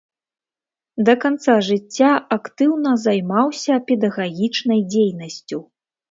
Да 1.09 1.13
канца 1.25 1.57
жыцця 1.67 2.13
актыўна 2.37 2.93
займаўся 3.05 3.73
педагагічнай 3.91 4.81
дзейнасцю. 4.95 5.59